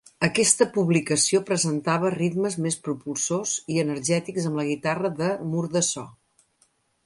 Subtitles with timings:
[0.25, 6.11] Aquesta publicació presentava ritmes més propulsors i energètics amb la guitarra de "mur de so".